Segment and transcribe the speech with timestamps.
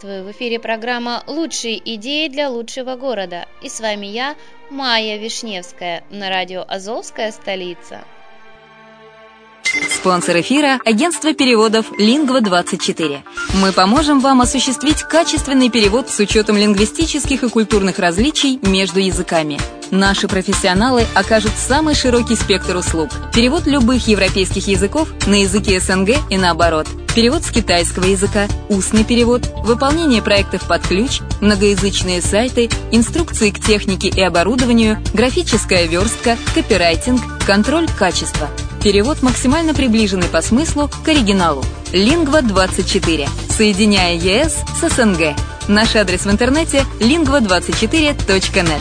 [0.00, 0.24] Приветствую!
[0.24, 3.46] В эфире программа «Лучшие идеи для лучшего города».
[3.62, 4.34] И с вами я,
[4.70, 8.02] Майя Вишневская, на радио «Азовская столица».
[9.90, 13.20] Спонсор эфира– агентство переводов «Лингва-24».
[13.60, 19.58] Мы поможем вам осуществить качественный перевод с учетом лингвистических и культурных различий между языками.
[19.90, 23.10] Наши профессионалы окажут самый широкий спектр услуг.
[23.34, 26.86] Перевод любых европейских языков на языки СНГ и наоборот.
[27.14, 34.08] Перевод с китайского языка, устный перевод, выполнение проектов под ключ, многоязычные сайты, инструкции к технике
[34.08, 38.48] и оборудованию, графическая верстка, копирайтинг, контроль качества–
[38.82, 41.62] Перевод максимально приближенный по смыслу к оригиналу.
[41.92, 43.28] Лингва24.
[43.50, 45.36] Соединяя ЕС с СНГ.
[45.68, 48.80] Наш адрес в интернете lingva24.net.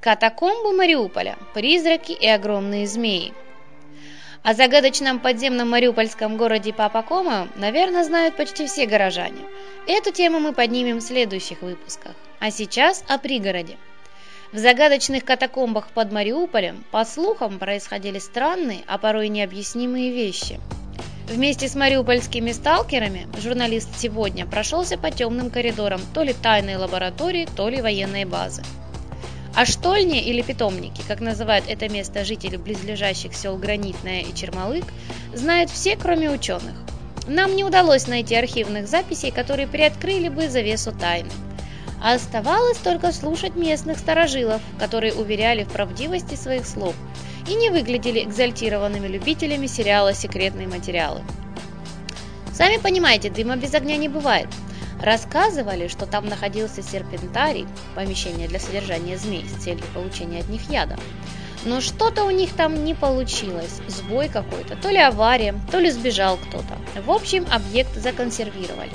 [0.00, 1.36] Катакомбы Мариуполя.
[1.54, 3.32] Призраки и огромные змеи.
[4.42, 9.42] О загадочном подземном мариупольском городе Папакома, наверное, знают почти все горожане.
[9.86, 12.12] Эту тему мы поднимем в следующих выпусках.
[12.40, 13.76] А сейчас о пригороде–
[14.52, 20.60] в загадочных катакомбах под Мариуполем, по слухам, происходили странные, а порой необъяснимые вещи.
[21.26, 27.70] Вместе с мариупольскими сталкерами журналист сегодня прошелся по темным коридорам то ли тайной лаборатории, то
[27.70, 28.62] ли военной базы.
[29.54, 34.84] А штольни или питомники, как называют это место жители близлежащих сел Гранитная и Чермалык,
[35.34, 36.74] знают все, кроме ученых.
[37.26, 41.30] Нам не удалось найти архивных записей, которые приоткрыли бы завесу тайны
[42.02, 46.96] а оставалось только слушать местных старожилов, которые уверяли в правдивости своих слов
[47.48, 51.22] и не выглядели экзальтированными любителями сериала «Секретные материалы».
[52.52, 54.48] Сами понимаете, дыма без огня не бывает.
[55.02, 60.96] Рассказывали, что там находился серпентарий, помещение для содержания змей с целью получения от них яда.
[61.64, 66.36] Но что-то у них там не получилось, сбой какой-то, то ли авария, то ли сбежал
[66.36, 67.02] кто-то.
[67.02, 68.92] В общем, объект законсервировали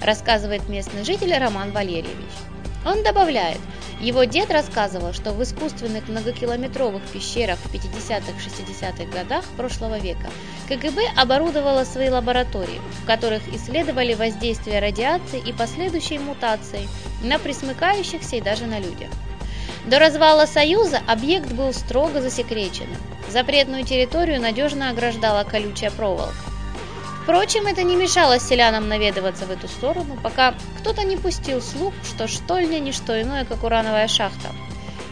[0.00, 2.30] рассказывает местный житель Роман Валерьевич.
[2.84, 3.60] Он добавляет,
[4.00, 10.30] его дед рассказывал, что в искусственных многокилометровых пещерах в 50-60-х годах прошлого века
[10.68, 16.88] КГБ оборудовало свои лаборатории, в которых исследовали воздействие радиации и последующей мутации
[17.22, 19.10] на присмыкающихся и даже на людях.
[19.86, 22.88] До развала Союза объект был строго засекречен.
[23.28, 26.49] Запретную территорию надежно ограждала колючая проволока.
[27.22, 32.26] Впрочем, это не мешало селянам наведываться в эту сторону, пока кто-то не пустил слух, что
[32.26, 34.48] штольня не что иное, как урановая шахта.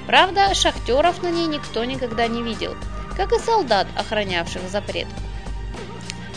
[0.06, 2.74] Правда, шахтеров на ней никто никогда не видел,
[3.14, 5.06] как и солдат, охранявших запрет.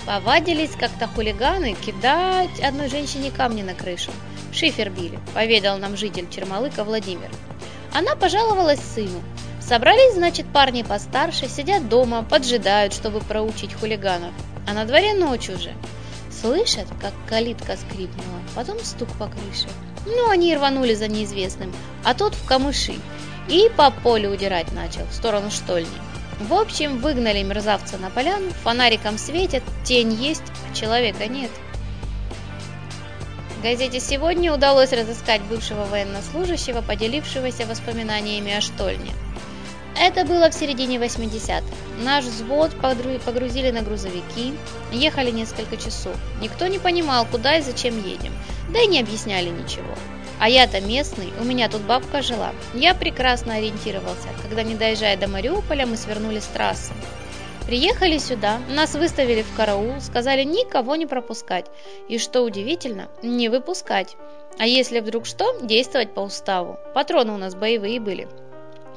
[0.05, 4.11] Повадились как-то хулиганы кидать одной женщине камни на крышу.
[4.51, 7.29] Шифер били, поведал нам житель Чермалыка Владимир.
[7.93, 9.21] Она пожаловалась сыну.
[9.61, 14.33] Собрались, значит, парни постарше, сидят дома, поджидают, чтобы проучить хулиганов
[14.67, 15.73] а на дворе ночь уже.
[16.29, 19.67] Слышат, как калитка скрипнула, потом стук по крыше.
[20.05, 21.71] Ну, они рванули за неизвестным,
[22.03, 22.95] а тот в камыши.
[23.47, 25.89] И по полю удирать начал, в сторону штольни.
[26.39, 31.51] В общем, выгнали мерзавца на поляну, фонариком светят, тень есть, а человека нет.
[33.61, 39.11] Газете «Сегодня» удалось разыскать бывшего военнослужащего, поделившегося воспоминаниями о штольне.
[39.99, 41.63] Это было в середине 80-х.
[42.03, 44.53] Наш взвод погрузили на грузовики,
[44.91, 46.15] ехали несколько часов.
[46.41, 48.33] Никто не понимал, куда и зачем едем,
[48.73, 49.93] да и не объясняли ничего.
[50.39, 52.51] А я-то местный, у меня тут бабка жила.
[52.73, 56.93] Я прекрасно ориентировался, когда, не доезжая до Мариуполя, мы свернули с трассы.
[57.67, 61.67] Приехали сюда, нас выставили в караул, сказали никого не пропускать.
[62.09, 64.17] И что удивительно, не выпускать.
[64.57, 66.79] А если вдруг что, действовать по уставу.
[66.95, 68.27] Патроны у нас боевые были.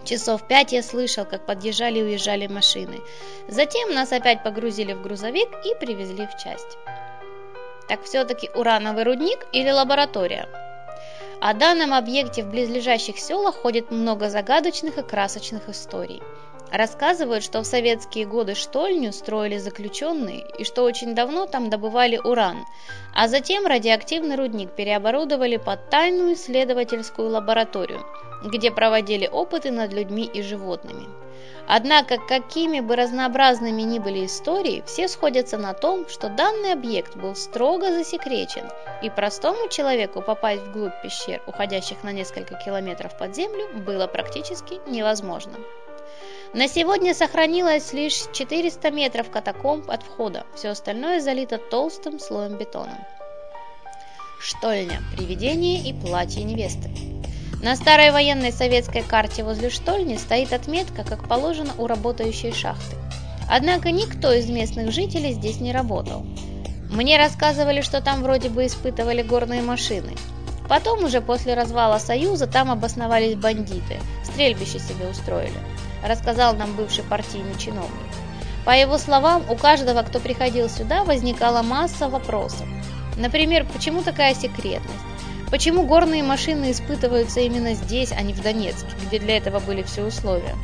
[0.05, 3.01] Часов пять я слышал, как подъезжали и уезжали машины.
[3.49, 6.77] Затем нас опять погрузили в грузовик и привезли в часть.
[7.89, 10.47] Так все-таки урановый рудник или лаборатория?
[11.41, 16.23] О данном объекте в близлежащих селах ходит много загадочных и красочных историй.
[16.75, 22.67] Рассказывают, что в советские годы штольню строили заключенные и что очень давно там добывали уран,
[23.15, 28.05] а затем радиоактивный рудник переоборудовали под тайную исследовательскую лабораторию,
[28.45, 31.07] где проводили опыты над людьми и животными.
[31.69, 37.37] Однако, какими бы разнообразными ни были истории, все сходятся на том, что данный объект был
[37.37, 38.69] строго засекречен,
[39.01, 45.55] и простому человеку попасть вглубь пещер, уходящих на несколько километров под землю, было практически невозможно.
[46.55, 52.97] На сегодня сохранилось лишь 400 метров катакомб от входа, все остальное залито толстым слоем бетона.
[54.41, 56.91] Штольня, привидение и платье невесты.
[57.61, 62.95] На старой военной советской карте возле штольни стоит отметка, как положено у работающей шахты.
[63.51, 66.25] Однако никто из местных жителей здесь не работал.
[66.89, 70.13] Мне рассказывали, что там вроде бы испытывали горные машины.
[70.69, 75.59] Потом уже после развала Союза там обосновались бандиты, стрельбище себе устроили,
[76.05, 77.91] рассказал нам бывший партийный чиновник.
[78.65, 82.67] По его словам, у каждого, кто приходил сюда, возникала масса вопросов.
[83.17, 85.05] Например, почему такая секретность?
[85.51, 90.03] Почему горные машины испытываются именно здесь, а не в Донецке, где для этого были все
[90.03, 90.55] условия?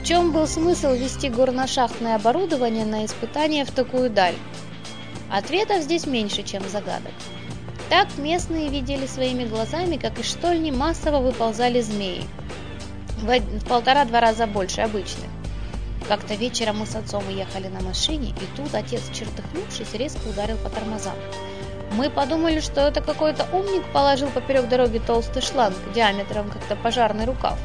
[0.00, 4.34] В чем был смысл вести горно-шахтное оборудование на испытания в такую даль?
[5.30, 7.12] Ответов здесь меньше, чем загадок.
[7.90, 12.24] Так местные видели своими глазами, как из штольни массово выползали змеи.
[13.18, 15.30] В полтора-два раза больше обычных.
[16.08, 20.68] Как-то вечером мы с отцом уехали на машине, и тут отец, чертыхнувшись, резко ударил по
[20.68, 21.14] тормозам.
[21.92, 27.58] Мы подумали, что это какой-то умник положил поперек дороги толстый шланг диаметром как-то пожарный рукав.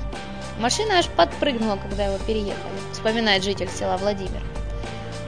[0.60, 4.42] Машина аж подпрыгнула, когда его переехали, вспоминает житель села Владимир.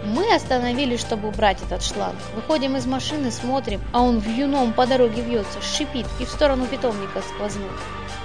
[0.03, 2.17] Мы остановились, чтобы убрать этот шланг.
[2.35, 6.65] Выходим из машины, смотрим, а он в юном по дороге вьется, шипит и в сторону
[6.65, 7.69] питомника сквознул.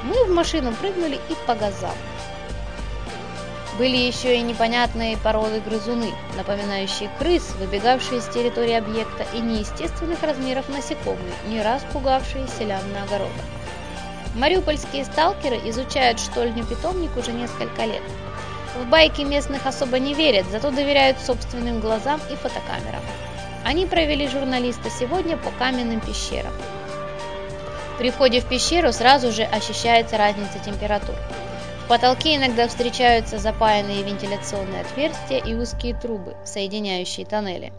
[0.02, 1.94] Мы в машину прыгнули и по газам.
[3.78, 10.68] Были еще и непонятные породы грызуны, напоминающие крыс, выбегавшие с территории объекта, и неестественных размеров
[10.70, 13.44] насекомые, не раз пугавшие селян на огородах.
[14.34, 18.02] Мариупольские сталкеры изучают штольню-питомник уже несколько лет.
[18.76, 23.02] В байки местных особо не верят, зато доверяют собственным глазам и фотокамерам.
[23.64, 26.52] Они провели журналиста сегодня по каменным пещерам.
[27.98, 31.14] При входе в пещеру сразу же ощущается разница температур.
[31.84, 37.72] В потолке иногда встречаются запаянные вентиляционные отверстия и узкие трубы, соединяющие тоннели.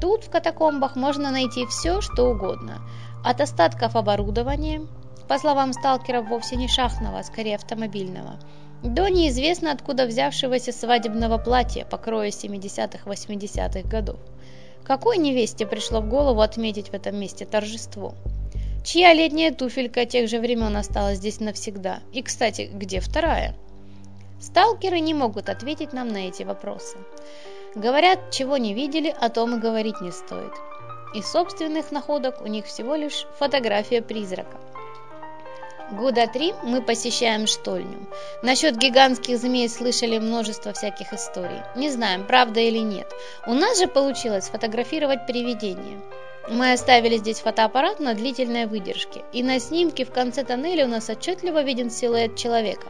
[0.00, 2.82] Тут в катакомбах можно найти все, что угодно.
[3.24, 4.82] От остатков оборудования,
[5.26, 8.38] по словам сталкеров, вовсе не шахтного, а скорее автомобильного,
[8.82, 14.18] до неизвестно откуда взявшегося свадебного платья по крою 70-80-х годов.
[14.84, 18.14] Какой невесте пришло в голову отметить в этом месте торжество?
[18.86, 21.98] Чья летняя туфелька тех же времен осталась здесь навсегда?
[22.12, 23.56] И, кстати, где вторая?
[24.40, 26.96] Сталкеры не могут ответить нам на эти вопросы.
[27.74, 30.52] Говорят, чего не видели, о том и говорить не стоит.
[31.16, 34.56] Из собственных находок у них всего лишь фотография призрака.
[35.90, 38.06] Года три мы посещаем штольню.
[38.44, 41.60] Насчет гигантских змей слышали множество всяких историй.
[41.74, 43.12] Не знаем, правда или нет.
[43.48, 46.00] У нас же получилось фотографировать привидения.
[46.48, 51.10] Мы оставили здесь фотоаппарат на длительной выдержке, и на снимке в конце тоннеля у нас
[51.10, 52.86] отчетливо виден силуэт человека.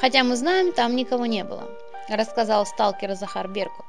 [0.00, 1.68] Хотя мы знаем, там никого не было,
[2.08, 3.84] рассказал сталкер Захар Беркут.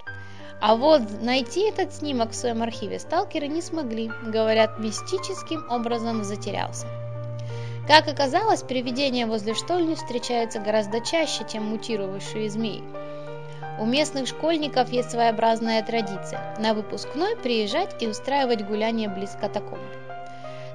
[0.60, 6.88] А вот найти этот снимок в своем архиве сталкеры не смогли, говорят, мистическим образом затерялся.
[7.88, 12.84] Как оказалось, привидения возле штольни встречаются гораздо чаще, чем мутировавшие змеи.
[13.80, 19.82] У местных школьников есть своеобразная традиция– на выпускной приезжать и устраивать гуляния близ катакомб.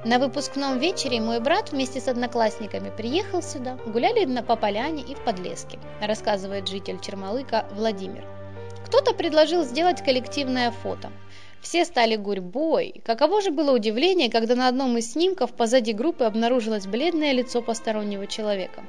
[0.04, 5.14] На выпускном вечере мой брат вместе с одноклассниками приехал сюда, гуляли на по поляне и
[5.14, 8.25] в подлеске, рассказывает житель Чермалыка Владимир.
[8.87, 11.10] Кто-то предложил сделать коллективное фото–
[11.62, 13.00] все стали гурьбой.
[13.04, 18.26] Каково же было удивление, когда на одном из снимков позади группы обнаружилось бледное лицо постороннего
[18.26, 18.82] человека.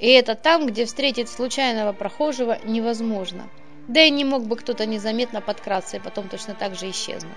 [0.00, 3.48] И это там, где встретить случайного прохожего невозможно.
[3.86, 7.32] Да и не мог бы кто-то незаметно подкраться и потом точно так же исчезнуть.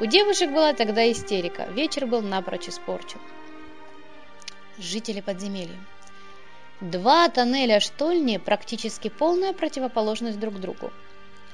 [0.00, 3.20] У девушек была тогда истерика, вечер был напрочь испорчен.
[4.78, 5.78] Жители подземелья.
[6.80, 10.90] Два тоннеля штольни практически полная противоположность друг другу.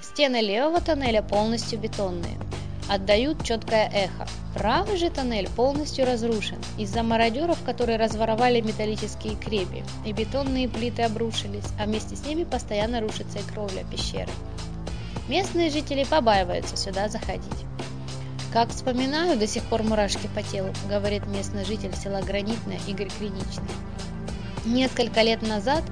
[0.00, 2.38] Стены левого тоннеля полностью бетонные.
[2.88, 4.26] Отдают четкое эхо.
[4.54, 11.66] Правый же тоннель полностью разрушен из-за мародеров, которые разворовали металлические крепи, и бетонные плиты обрушились,
[11.78, 14.30] а вместе с ними постоянно рушится и кровля пещеры.
[15.28, 17.44] Местные жители побаиваются сюда заходить.
[18.52, 23.68] «Как вспоминаю, до сих пор мурашки по телу»,— говорит местный житель села Гранитное Игорь Клиничный.
[24.64, 25.84] Несколько лет назад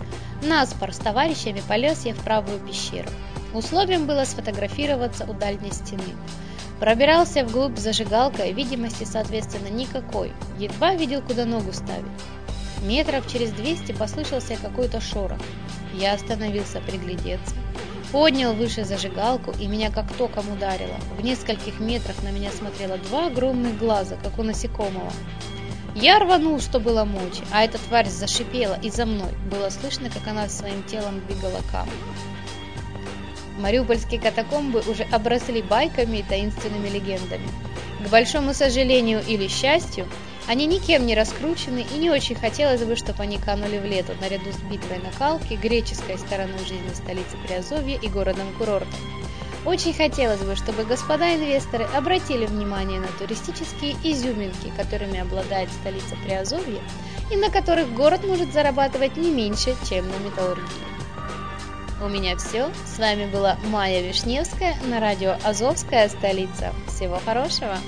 [0.42, 3.08] Наспор с товарищами полез я в правую пещеру.
[3.54, 6.02] Условием было сфотографироваться у дальней стены.
[6.80, 10.32] Пробирался вглубь зажигалкой, видимости, соответственно, никакой.
[10.58, 12.04] Едва видел, куда ногу ставить.
[12.82, 15.38] Метров через 200 послышался какой-то шорох.
[15.94, 17.54] Я остановился приглядеться.
[18.12, 20.94] Поднял выше зажигалку, и меня как током ударило.
[21.18, 25.12] В нескольких метрах на меня смотрело два огромных глаза, как у насекомого.
[25.94, 29.32] Я рванул, что было мочи, а эта тварь зашипела и за мной.
[29.50, 32.35] Было слышно, как она своим телом двигала камень.
[33.58, 37.48] Мариупольские катакомбы уже обросли байками и таинственными легендами.
[38.04, 40.06] К большому сожалению или счастью,
[40.46, 44.52] они никем не раскручены и не очень хотелось бы, чтобы они канули в лету наряду
[44.52, 49.00] с битвой на Калке, греческой стороной жизни столицы Приазовья и городом-курортом.
[49.64, 56.80] Очень хотелось бы, чтобы господа инвесторы обратили внимание на туристические изюминки, которыми обладает столица Приазовья,
[57.32, 60.95] и на которых город может зарабатывать не меньше, чем на металлургии.
[62.02, 62.70] У меня все.
[62.84, 66.74] С вами была Майя Вишневская на радио «Азовская столица».
[66.88, 67.78] Всего хорошего!